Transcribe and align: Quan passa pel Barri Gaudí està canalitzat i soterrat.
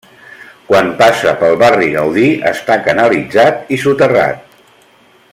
Quan 0.69 0.87
passa 1.01 1.33
pel 1.41 1.59
Barri 1.63 1.89
Gaudí 1.95 2.25
està 2.53 2.79
canalitzat 2.87 3.71
i 3.77 3.79
soterrat. 3.83 4.57